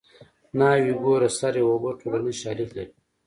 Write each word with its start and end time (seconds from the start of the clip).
ناوې 0.57 0.93
ګوره 1.03 1.29
سر 1.37 1.53
یې 1.59 1.63
اوبه 1.69 1.91
ټولنیز 1.99 2.35
شالید 2.41 2.69
لري 2.77 2.91